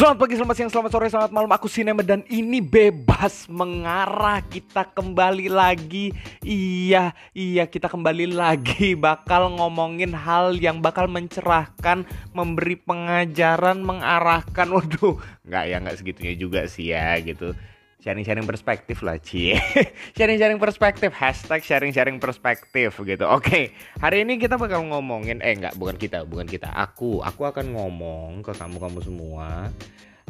[0.00, 1.52] Selamat pagi, selamat siang, selamat sore, selamat malam.
[1.60, 6.08] Aku Sinema dan ini bebas mengarah Kita kembali lagi.
[6.40, 8.96] Iya, iya kita kembali lagi.
[9.04, 14.72] Bakal ngomongin hal yang bakal mencerahkan Memberi pengajaran, mengarahkan.
[14.80, 17.52] Waduh, nggak ya, nggak segitunya juga sih ya gitu
[18.00, 19.60] sharing-sharing perspektif lah cie
[20.16, 21.12] sharing-sharing perspektif.
[21.12, 23.24] Hashtag sharing-sharing perspektif gitu.
[23.28, 26.72] Oke hari ini kita bakal ngomongin eh nggak bukan kita bukan kita.
[26.72, 29.68] Aku aku akan ngomong ke kamu kamu semua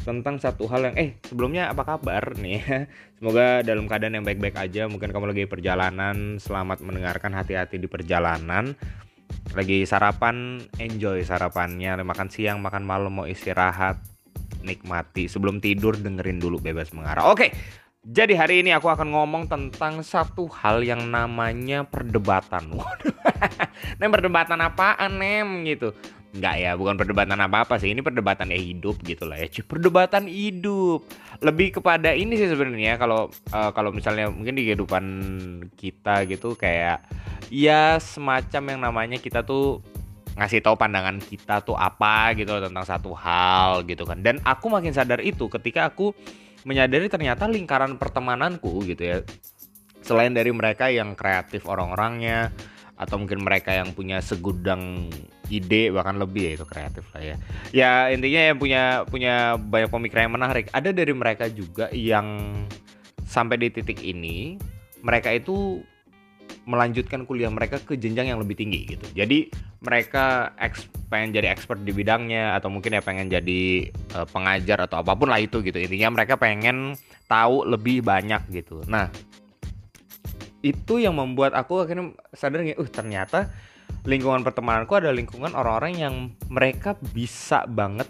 [0.01, 2.61] tentang satu hal yang eh sebelumnya apa kabar nih?
[3.21, 4.91] Semoga dalam keadaan yang baik-baik aja.
[4.91, 8.75] Mungkin kamu lagi perjalanan selamat mendengarkan hati-hati di perjalanan.
[9.55, 12.03] Lagi sarapan enjoy sarapannya.
[12.03, 14.10] Makan siang makan malam mau istirahat
[14.63, 17.29] nikmati sebelum tidur dengerin dulu bebas mengarah.
[17.31, 17.53] Oke.
[18.01, 22.73] Jadi hari ini aku akan ngomong tentang satu hal yang namanya perdebatan.
[24.01, 25.93] Nem perdebatan apaan nem gitu.
[26.31, 27.91] Enggak ya, bukan perdebatan apa-apa sih.
[27.91, 29.53] Ini perdebatan ya hidup gitu lah ya.
[29.53, 31.05] Cih, perdebatan hidup.
[31.43, 35.05] Lebih kepada ini sih sebenarnya kalau uh, kalau misalnya mungkin di kehidupan
[35.75, 37.03] kita gitu kayak
[37.51, 39.83] ya semacam yang namanya kita tuh
[40.41, 44.25] ngasih tahu pandangan kita tuh apa gitu tentang satu hal gitu kan.
[44.25, 46.17] Dan aku makin sadar itu ketika aku
[46.65, 49.17] menyadari ternyata lingkaran pertemananku gitu ya
[50.01, 52.53] selain dari mereka yang kreatif orang-orangnya
[53.01, 55.09] atau mungkin mereka yang punya segudang
[55.49, 57.37] ide bahkan lebih ya itu kreatif lah ya.
[57.73, 60.67] Ya intinya yang punya punya banyak pemikiran yang menarik.
[60.73, 62.53] Ada dari mereka juga yang
[63.25, 64.61] sampai di titik ini
[65.01, 65.81] mereka itu
[66.69, 69.07] melanjutkan kuliah mereka ke jenjang yang lebih tinggi gitu.
[69.17, 70.53] Jadi mereka
[71.09, 75.33] pengen jadi expert di bidangnya atau mungkin ya pengen jadi uh, pengajar atau apa pun
[75.33, 75.81] lah itu gitu.
[75.81, 76.95] Intinya mereka pengen
[77.27, 78.85] tahu lebih banyak gitu.
[78.87, 79.09] Nah,
[80.61, 83.49] itu yang membuat aku akhirnya sadar uh ternyata
[84.05, 86.15] lingkungan pertemananku ada lingkungan orang-orang yang
[86.49, 88.09] mereka bisa banget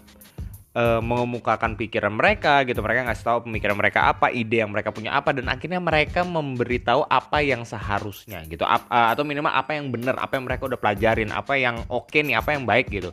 [0.75, 2.79] uh, mengemukakan pikiran mereka gitu.
[2.79, 7.07] Mereka ngasih tahu pemikiran mereka apa ide yang mereka punya apa dan akhirnya mereka memberitahu
[7.07, 8.63] apa yang seharusnya gitu.
[8.63, 12.11] Ap, uh, atau minimal apa yang benar apa yang mereka udah pelajarin apa yang oke
[12.11, 13.11] okay nih apa yang baik gitu.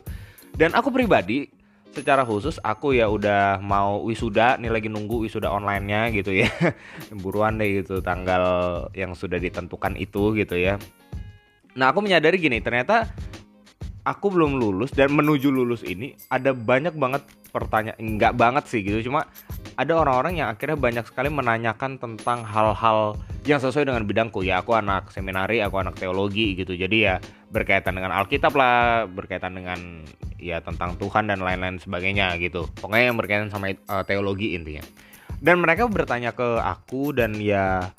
[0.55, 1.47] Dan aku pribadi
[1.89, 6.49] secara khusus aku ya udah mau wisuda nih lagi nunggu wisuda onlinenya gitu ya.
[7.23, 8.43] Buruan deh gitu tanggal
[8.95, 10.77] yang sudah ditentukan itu gitu ya.
[11.77, 13.07] Nah aku menyadari gini ternyata
[14.03, 19.11] aku belum lulus dan menuju lulus ini ada banyak banget pertanyaan enggak banget sih gitu.
[19.11, 19.25] Cuma
[19.75, 23.17] ada orang-orang yang akhirnya banyak sekali menanyakan tentang hal-hal
[23.47, 24.45] yang sesuai dengan bidangku.
[24.45, 26.77] Ya aku anak seminari aku anak teologi gitu.
[26.77, 27.17] Jadi ya
[27.49, 30.05] berkaitan dengan Alkitab lah berkaitan dengan
[30.39, 32.69] ya tentang Tuhan dan lain-lain sebagainya gitu.
[32.79, 34.85] Pokoknya yang berkaitan sama uh, teologi intinya.
[35.39, 37.89] Dan mereka bertanya ke aku dan ya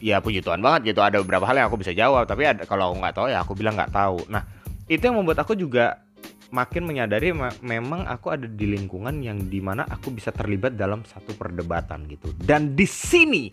[0.00, 1.00] ya puji Tuhan banget gitu.
[1.04, 3.52] Ada beberapa hal yang aku bisa jawab tapi ada, kalau aku nggak tahu ya aku
[3.58, 4.24] bilang nggak tahu.
[4.30, 4.46] Nah
[4.90, 6.02] itu yang membuat aku juga
[6.50, 7.30] makin menyadari
[7.62, 12.34] memang aku ada di lingkungan yang di mana aku bisa terlibat dalam satu perdebatan gitu.
[12.34, 13.50] Dan di sini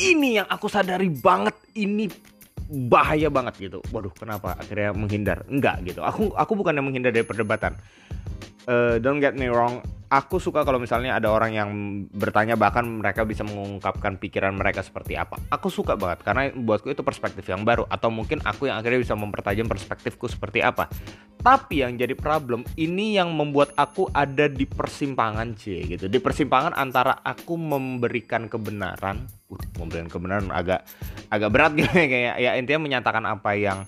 [0.00, 2.08] ini yang aku sadari banget ini
[2.88, 3.78] bahaya banget gitu.
[3.92, 4.56] Waduh kenapa?
[4.56, 5.44] Akhirnya menghindar.
[5.46, 6.00] Enggak gitu.
[6.00, 7.76] Aku aku bukan yang menghindar dari perdebatan.
[8.64, 9.84] Uh, don't get me wrong
[10.14, 11.70] aku suka kalau misalnya ada orang yang
[12.14, 15.42] bertanya bahkan mereka bisa mengungkapkan pikiran mereka seperti apa.
[15.50, 19.18] Aku suka banget karena buatku itu perspektif yang baru atau mungkin aku yang akhirnya bisa
[19.18, 20.86] mempertajam perspektifku seperti apa.
[21.42, 26.06] Tapi yang jadi problem ini yang membuat aku ada di persimpangan C gitu.
[26.06, 30.86] Di persimpangan antara aku memberikan kebenaran, uh, memberikan kebenaran agak
[31.28, 33.82] agak berat gitu kayak ya intinya menyatakan apa yang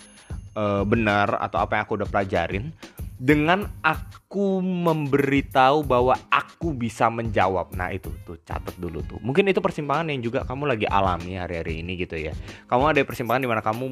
[0.58, 2.75] uh, benar atau apa yang aku udah pelajarin
[3.16, 7.72] dengan aku memberitahu bahwa aku bisa menjawab.
[7.72, 9.16] Nah, itu tuh catat dulu tuh.
[9.25, 12.37] Mungkin itu persimpangan yang juga kamu lagi alami hari-hari ini gitu ya.
[12.69, 13.84] Kamu ada persimpangan di mana kamu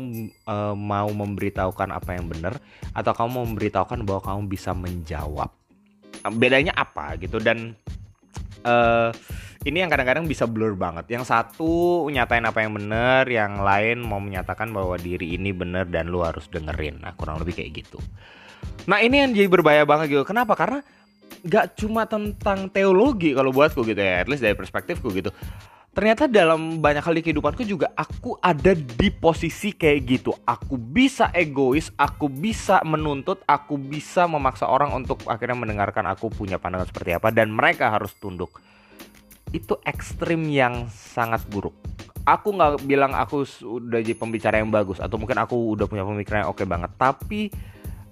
[0.45, 2.61] uh, mau memberitahukan apa yang benar
[2.93, 5.49] atau kamu memberitahukan bahwa kamu bisa menjawab.
[6.25, 7.77] Bedanya apa gitu dan
[8.69, 9.09] uh,
[9.65, 11.09] ini yang kadang-kadang bisa blur banget.
[11.09, 16.13] Yang satu nyatain apa yang benar, yang lain mau menyatakan bahwa diri ini benar dan
[16.13, 17.01] lu harus dengerin.
[17.01, 17.97] Nah, kurang lebih kayak gitu.
[18.85, 20.25] Nah ini yang jadi berbahaya banget gitu.
[20.27, 20.59] Kenapa?
[20.59, 20.85] Karena
[21.45, 25.31] gak cuma tentang teologi kalau buatku gitu ya, at least dari perspektifku gitu.
[25.95, 30.35] Ternyata dalam banyak hal di kehidupanku juga aku ada di posisi kayak gitu.
[30.43, 36.59] Aku bisa egois, aku bisa menuntut, aku bisa memaksa orang untuk akhirnya mendengarkan aku punya
[36.59, 38.59] pandangan seperti apa dan mereka harus tunduk.
[39.55, 41.79] Itu ekstrim yang sangat buruk.
[42.27, 46.43] Aku nggak bilang aku sudah jadi pembicara yang bagus atau mungkin aku udah punya pemikiran
[46.43, 47.55] yang oke banget, tapi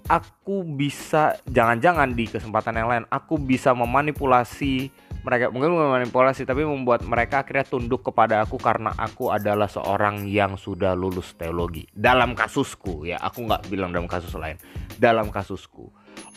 [0.07, 4.91] aku bisa jangan-jangan di kesempatan yang lain aku bisa memanipulasi
[5.23, 5.47] mereka.
[5.49, 10.91] Mungkin memanipulasi tapi membuat mereka akhirnya tunduk kepada aku karena aku adalah seorang yang sudah
[10.93, 11.87] lulus teologi.
[11.95, 14.59] Dalam kasusku ya aku nggak bilang dalam kasus lain.
[14.99, 15.89] Dalam kasusku.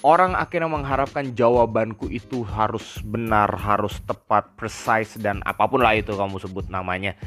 [0.06, 6.14] Orang akhirnya mengharapkan jawabanku itu harus benar, harus tepat, precise dan apa pun lah itu
[6.14, 7.18] kamu sebut namanya.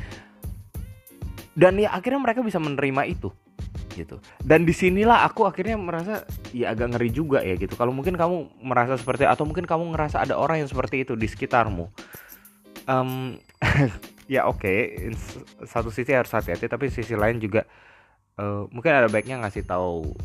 [1.59, 3.29] Dan ya akhirnya mereka bisa menerima itu
[3.99, 4.23] gitu.
[4.39, 6.23] Dan di sinilah aku akhirnya merasa
[6.55, 7.75] ya agak ngeri juga ya gitu.
[7.75, 11.27] Kalau mungkin kamu merasa seperti atau mungkin kamu ngerasa ada orang yang seperti itu di
[11.27, 11.91] sekitarmu.
[12.87, 13.35] Um,
[14.33, 15.11] ya oke, okay.
[15.67, 17.67] satu sisi harus hati-hati, tapi sisi lain juga
[18.39, 20.15] uh, mungkin ada baiknya ngasih tahu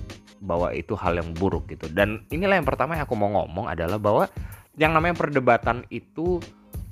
[0.45, 1.91] bahwa itu hal yang buruk gitu.
[1.91, 4.31] Dan inilah yang pertama yang aku mau ngomong adalah bahwa
[4.79, 6.39] yang namanya perdebatan itu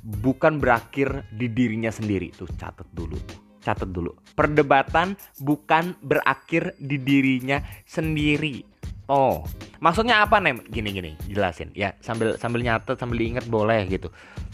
[0.02, 2.34] bukan berakhir di dirinya sendiri.
[2.34, 3.51] Tuh catat dulu tuh.
[3.62, 4.12] Catat dulu.
[4.34, 8.66] Perdebatan bukan berakhir di dirinya sendiri.
[9.06, 9.42] Oh,
[9.82, 10.58] maksudnya apa nih?
[10.70, 11.70] Gini gini, jelasin.
[11.74, 14.10] Ya, sambil sambil nyatet, sambil diingat boleh gitu.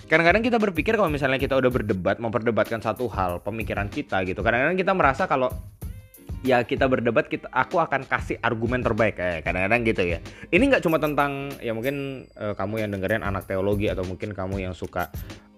[0.09, 4.41] Kadang-kadang kita berpikir kalau misalnya kita udah berdebat, memperdebatkan satu hal, pemikiran kita gitu.
[4.41, 5.53] Kadang-kadang kita merasa kalau
[6.47, 10.19] ya kita berdebat kita aku akan kasih argumen terbaik kayak kadang-kadang gitu ya
[10.55, 14.71] ini nggak cuma tentang ya mungkin uh, kamu yang dengerin anak teologi atau mungkin kamu
[14.71, 15.11] yang suka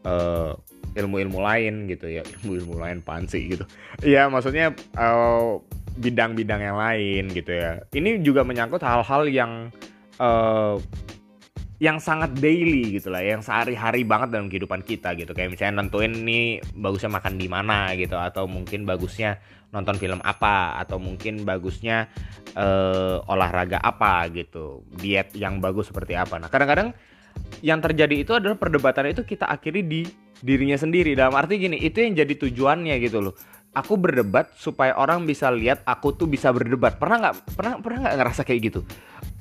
[0.08, 0.56] uh,
[0.96, 3.64] ilmu-ilmu lain gitu ya ilmu-ilmu lain pansi gitu
[4.02, 5.62] ya maksudnya bidang
[6.00, 9.68] bidang-bidang yang lain gitu ya ini juga menyangkut hal-hal yang
[10.20, 10.78] uh,
[11.80, 15.32] yang sangat daily gitu lah, yang sehari-hari banget dalam kehidupan kita gitu.
[15.32, 19.40] Kayak misalnya nentuin nih bagusnya makan di mana gitu, atau mungkin bagusnya
[19.72, 22.12] nonton film apa, atau mungkin bagusnya
[22.52, 26.36] uh, olahraga apa gitu, diet yang bagus seperti apa.
[26.36, 26.92] Nah kadang-kadang
[27.64, 30.04] yang terjadi itu adalah perdebatan itu kita akhiri di
[30.40, 31.16] dirinya sendiri.
[31.16, 33.34] Dalam arti gini, itu yang jadi tujuannya gitu loh.
[33.70, 36.98] Aku berdebat supaya orang bisa lihat aku tuh bisa berdebat.
[36.98, 38.80] Pernah nggak pernah pernah nggak ngerasa kayak gitu?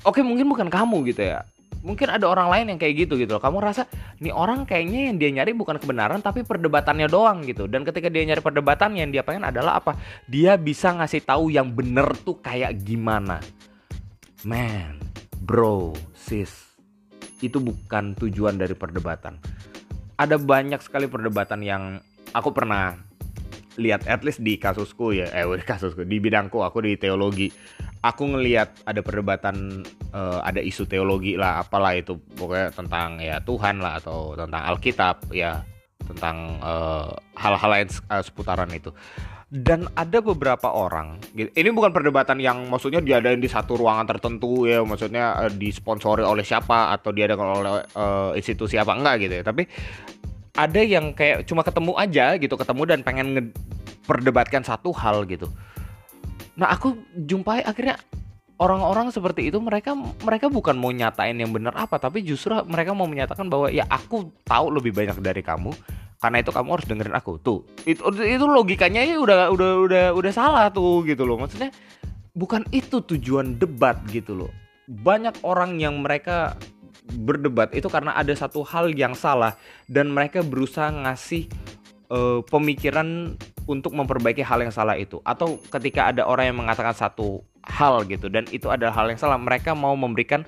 [0.06, 1.42] Oke mungkin bukan kamu gitu ya
[1.80, 3.42] mungkin ada orang lain yang kayak gitu gitu loh.
[3.42, 3.88] Kamu rasa
[4.20, 7.66] nih orang kayaknya yang dia nyari bukan kebenaran tapi perdebatannya doang gitu.
[7.66, 9.96] Dan ketika dia nyari perdebatan yang dia pengen adalah apa?
[10.28, 13.40] Dia bisa ngasih tahu yang bener tuh kayak gimana.
[14.44, 14.96] Man,
[15.44, 16.52] bro, sis,
[17.44, 19.36] itu bukan tujuan dari perdebatan.
[20.20, 21.96] Ada banyak sekali perdebatan yang
[22.36, 22.92] aku pernah
[23.80, 25.32] lihat at least di kasusku ya.
[25.32, 27.48] Eh kasusku di bidangku aku di teologi.
[28.04, 29.80] Aku ngelihat ada perdebatan
[30.12, 32.20] uh, ada isu teologi lah apalah itu.
[32.36, 35.64] Pokoknya tentang ya Tuhan lah atau tentang Alkitab ya.
[36.04, 38.92] Tentang uh, hal-hal lain uh, seputaran itu
[39.50, 44.70] dan ada beberapa orang gitu, ini bukan perdebatan yang maksudnya diadain di satu ruangan tertentu
[44.70, 44.78] ya.
[44.86, 49.44] Maksudnya uh, disponsori oleh siapa atau diadakan oleh uh, institusi apa enggak gitu ya.
[49.44, 49.66] Tapi
[50.54, 52.54] ada yang kayak cuma ketemu aja gitu.
[52.54, 53.50] Ketemu dan pengen
[54.06, 55.50] perdebatkan satu hal gitu.
[56.54, 57.98] Nah aku jumpai akhirnya
[58.62, 63.08] orang-orang seperti itu mereka mereka bukan mau nyatain yang benar apa tapi justru mereka mau
[63.08, 65.72] menyatakan bahwa ya aku tahu lebih banyak dari kamu
[66.20, 67.40] karena itu kamu harus dengerin aku.
[67.40, 71.40] Tuh itu itu logikanya ya udah udah udah udah salah tuh gitu loh.
[71.40, 71.72] Maksudnya
[72.36, 74.52] bukan itu tujuan debat gitu loh.
[74.86, 76.60] Banyak orang yang mereka
[77.10, 79.56] berdebat itu karena ada satu hal yang salah
[79.88, 81.48] dan mereka berusaha ngasih
[82.12, 83.34] uh, pemikiran
[83.64, 85.24] untuk memperbaiki hal yang salah itu.
[85.24, 89.40] Atau ketika ada orang yang mengatakan satu hal gitu dan itu adalah hal yang salah
[89.40, 90.44] mereka mau memberikan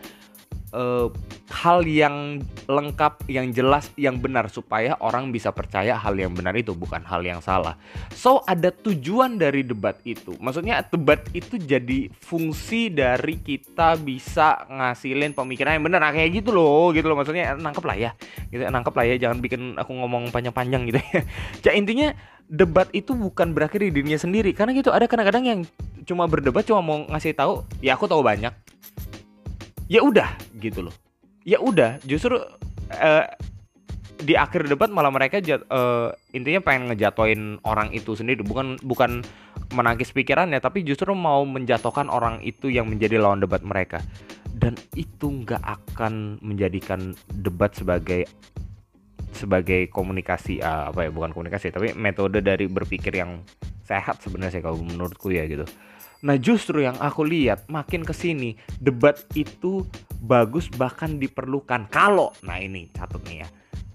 [0.73, 1.09] uh,
[1.53, 6.73] hal yang lengkap, yang jelas, yang benar supaya orang bisa percaya hal yang benar itu
[6.73, 7.77] bukan hal yang salah.
[8.17, 10.35] So ada tujuan dari debat itu.
[10.41, 16.01] Maksudnya debat itu jadi fungsi dari kita bisa ngasilin pemikiran yang benar.
[16.03, 17.17] Nah, kayak gitu loh, gitu loh.
[17.20, 18.11] Maksudnya nangkep lah ya.
[18.49, 21.20] Gitu nangkep lah ya, jangan bikin aku ngomong panjang-panjang gitu ya.
[21.69, 22.17] ya intinya
[22.53, 25.61] debat itu bukan berakhir di dirinya sendiri karena gitu ada kadang-kadang yang
[26.05, 28.53] cuma berdebat cuma mau ngasih tahu ya aku tahu banyak
[29.93, 30.94] ya udah gitu loh.
[31.44, 32.41] Ya udah justru
[32.96, 33.25] uh,
[34.22, 38.41] di akhir debat malah mereka jat, uh, intinya pengen ngejatoin orang itu sendiri.
[38.41, 39.20] Bukan bukan
[39.77, 44.01] menangkis pikirannya tapi justru mau menjatuhkan orang itu yang menjadi lawan debat mereka.
[44.56, 48.25] Dan itu nggak akan menjadikan debat sebagai
[49.32, 53.41] sebagai komunikasi uh, apa ya bukan komunikasi tapi metode dari berpikir yang
[53.82, 55.65] sehat sebenarnya kalau menurutku ya gitu
[56.22, 59.82] Nah justru yang aku lihat makin ke sini debat itu
[60.22, 61.91] bagus bahkan diperlukan.
[61.91, 63.48] Kalau nah ini catat nih ya.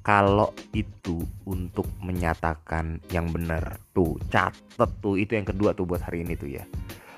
[0.03, 6.27] Kalau itu untuk menyatakan yang benar tuh catat tuh itu yang kedua tuh buat hari
[6.27, 6.63] ini tuh ya.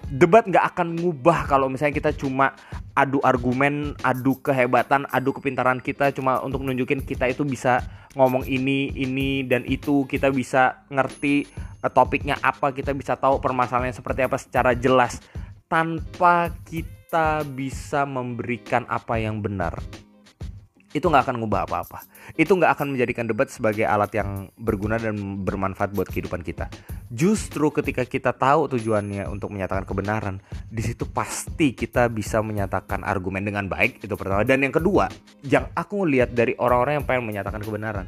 [0.10, 2.54] Debat nggak akan ngubah kalau misalnya kita cuma
[2.98, 8.94] adu argumen adu kehebatan adu kepintaran kita cuma untuk nunjukin kita itu bisa ngomong ini
[8.98, 10.06] ini dan itu.
[10.10, 11.46] Kita bisa ngerti
[11.80, 15.24] Eh, topiknya apa kita bisa tahu permasalahannya seperti apa secara jelas
[15.72, 19.80] tanpa kita bisa memberikan apa yang benar.
[20.92, 22.04] Itu nggak akan ngubah apa-apa.
[22.36, 26.68] Itu nggak akan menjadikan debat sebagai alat yang berguna dan bermanfaat buat kehidupan kita
[27.10, 30.38] Justru ketika kita tahu tujuannya untuk menyatakan kebenaran,
[30.70, 34.46] di situ pasti kita bisa menyatakan argumen dengan baik itu pertama.
[34.46, 35.10] Dan yang kedua,
[35.42, 38.06] yang aku lihat dari orang-orang yang pengen menyatakan kebenaran,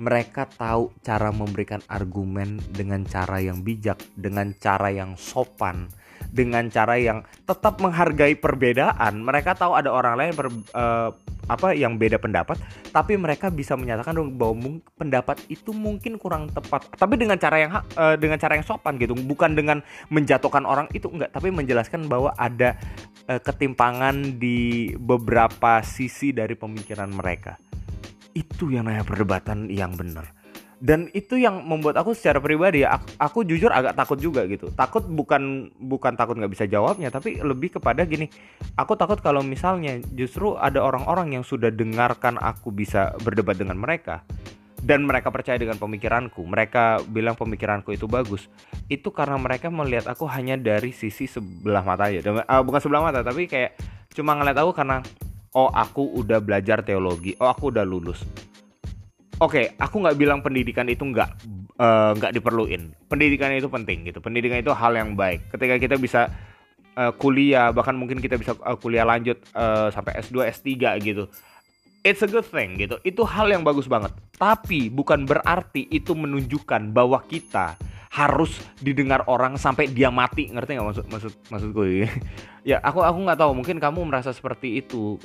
[0.00, 5.92] mereka tahu cara memberikan argumen dengan cara yang bijak, dengan cara yang sopan,
[6.32, 9.20] dengan cara yang tetap menghargai perbedaan.
[9.20, 11.12] Mereka tahu ada orang lain per, uh,
[11.50, 12.62] apa yang beda pendapat
[12.94, 16.90] tapi mereka bisa menyatakan bahwa pendapat itu mungkin kurang tepat.
[16.94, 19.14] Tapi dengan cara yang uh, dengan cara yang sopan gitu.
[19.14, 21.30] Bukan dengan menjatuhkan orang itu enggak.
[21.30, 22.74] Tapi menjelaskan bahwa ada
[23.30, 27.56] uh, ketimpangan di beberapa sisi dari pemikiran mereka.
[28.34, 30.39] Itu yang namanya perdebatan yang benar
[30.80, 34.72] dan itu yang membuat aku secara pribadi aku, aku jujur agak takut juga gitu.
[34.72, 38.32] Takut bukan bukan takut nggak bisa jawabnya tapi lebih kepada gini.
[38.80, 44.24] Aku takut kalau misalnya justru ada orang-orang yang sudah dengarkan aku bisa berdebat dengan mereka
[44.80, 48.48] dan mereka percaya dengan pemikiranku mereka bilang pemikiranku itu bagus
[48.88, 53.20] itu karena mereka melihat aku hanya dari sisi sebelah mata aja uh, bukan sebelah mata
[53.20, 53.76] tapi kayak
[54.16, 55.04] cuma ngeliat aku karena
[55.52, 58.24] oh aku udah belajar teologi oh aku udah lulus
[59.40, 61.30] oke okay, aku nggak bilang pendidikan itu nggak
[61.80, 62.92] uh, nggak diperluin.
[63.08, 64.20] Pendidikan itu penting gitu.
[64.20, 65.48] Pendidikan itu hal yang baik.
[65.48, 66.28] Ketika kita bisa
[66.94, 70.68] uh, kuliah bahkan mungkin kita bisa uh, kuliah lanjut uh, sampai S2 S3
[71.00, 71.24] gitu.
[72.00, 72.96] It's a good thing gitu.
[73.04, 74.12] Itu hal yang bagus banget.
[74.36, 77.76] Tapi bukan berarti itu menunjukkan bahwa kita
[78.10, 80.48] harus didengar orang sampai dia mati.
[80.48, 81.82] Ngerti nggak maksud maksud maksudku?
[82.60, 83.56] Ya aku aku nggak tahu.
[83.56, 85.16] Mungkin kamu merasa seperti itu.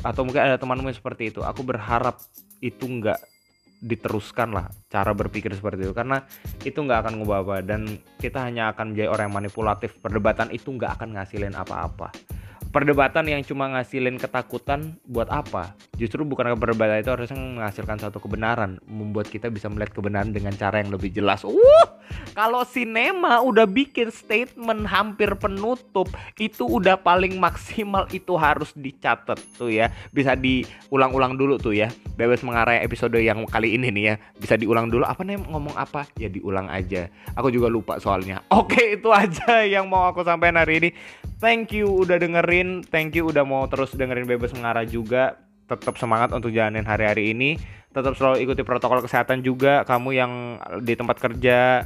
[0.00, 1.44] Atau mungkin ada temanmu yang seperti itu.
[1.44, 2.16] Aku berharap
[2.64, 3.31] itu nggak
[3.82, 6.22] diteruskan lah cara berpikir seperti itu karena
[6.62, 10.70] itu nggak akan ngubah apa dan kita hanya akan menjadi orang yang manipulatif perdebatan itu
[10.70, 12.14] nggak akan ngasilin apa-apa
[12.72, 15.76] perdebatan yang cuma ngasilin ketakutan buat apa?
[16.00, 20.80] Justru bukan perdebatan itu harusnya menghasilkan satu kebenaran, membuat kita bisa melihat kebenaran dengan cara
[20.80, 21.44] yang lebih jelas.
[21.44, 21.86] Uh,
[22.32, 29.68] kalau sinema udah bikin statement hampir penutup, itu udah paling maksimal itu harus dicatat tuh
[29.68, 29.90] ya.
[30.14, 31.90] Bisa diulang-ulang dulu tuh ya.
[32.14, 34.14] Bebas mengarah episode yang kali ini nih ya.
[34.38, 36.08] Bisa diulang dulu apa nih ngomong apa?
[36.16, 37.10] Ya diulang aja.
[37.36, 38.40] Aku juga lupa soalnya.
[38.60, 40.90] Oke, itu aja yang mau aku sampaikan hari ini.
[41.42, 45.36] Thank you udah dengerin, thank you udah mau terus dengerin bebas mengarah juga.
[45.66, 47.58] Tetap semangat untuk jalanin hari-hari ini.
[47.92, 49.84] Tetap selalu ikuti protokol kesehatan juga.
[49.84, 51.84] Kamu yang di tempat kerja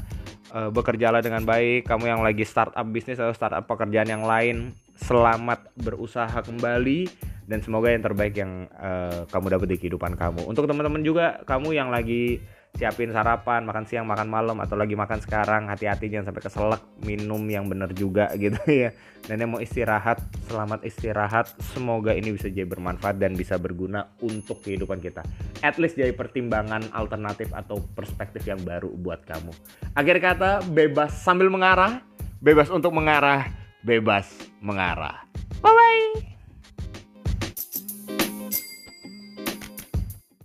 [0.53, 1.87] uh, bekerjalah dengan baik.
[1.87, 7.09] Kamu yang lagi startup bisnis atau startup pekerjaan yang lain, selamat berusaha kembali
[7.47, 10.47] dan semoga yang terbaik yang uh, kamu dapat di kehidupan kamu.
[10.47, 12.43] Untuk teman-teman juga, kamu yang lagi
[12.77, 17.41] siapin sarapan, makan siang, makan malam atau lagi makan sekarang, hati-hati jangan sampai keselak, minum
[17.49, 18.93] yang benar juga gitu ya.
[19.27, 21.51] Dan yang mau istirahat, selamat istirahat.
[21.75, 25.27] Semoga ini bisa jadi bermanfaat dan bisa berguna untuk kehidupan kita.
[25.67, 29.51] At least jadi pertimbangan alternatif atau perspektif yang baru buat kamu.
[29.99, 32.05] Akhir kata, bebas sambil mengarah,
[32.39, 33.51] bebas untuk mengarah,
[33.83, 34.31] bebas
[34.63, 35.27] mengarah.
[35.59, 36.36] Bye bye.